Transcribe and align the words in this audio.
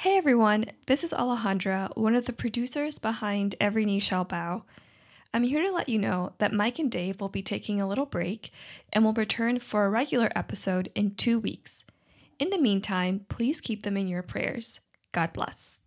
Hey 0.00 0.16
everyone, 0.16 0.64
this 0.86 1.04
is 1.04 1.12
Alejandra, 1.12 1.94
one 1.94 2.14
of 2.14 2.24
the 2.24 2.32
producers 2.32 2.98
behind 2.98 3.54
Every 3.60 3.84
Knee 3.84 4.00
Shall 4.00 4.24
Bow. 4.24 4.62
I'm 5.34 5.42
here 5.42 5.62
to 5.62 5.70
let 5.70 5.90
you 5.90 5.98
know 5.98 6.32
that 6.38 6.54
Mike 6.54 6.78
and 6.78 6.90
Dave 6.90 7.20
will 7.20 7.28
be 7.28 7.42
taking 7.42 7.82
a 7.82 7.86
little 7.86 8.06
break 8.06 8.50
and 8.94 9.04
will 9.04 9.12
return 9.12 9.58
for 9.58 9.84
a 9.84 9.90
regular 9.90 10.32
episode 10.34 10.90
in 10.94 11.16
two 11.16 11.38
weeks. 11.38 11.84
In 12.38 12.48
the 12.48 12.56
meantime, 12.56 13.26
please 13.28 13.60
keep 13.60 13.82
them 13.82 13.98
in 13.98 14.08
your 14.08 14.22
prayers. 14.22 14.80
God 15.12 15.34
bless. 15.34 15.80